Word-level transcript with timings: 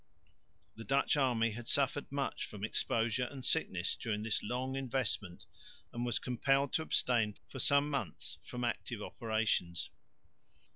The 0.75 0.83
Dutch 0.83 1.15
army 1.15 1.51
had 1.51 1.67
suffered 1.67 2.11
much 2.11 2.45
from 2.47 2.63
exposure 2.63 3.25
and 3.29 3.45
sickness 3.45 3.95
during 3.95 4.23
this 4.23 4.41
long 4.41 4.75
investment 4.75 5.45
and 5.93 6.03
was 6.03 6.17
compelled 6.17 6.73
to 6.73 6.81
abstain 6.81 7.35
for 7.47 7.59
some 7.59 7.87
months 7.87 8.39
from 8.41 8.63
active 8.63 9.03
operations. 9.03 9.91